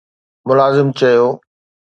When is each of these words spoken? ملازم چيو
ملازم 0.47 0.89
چيو 0.99 1.23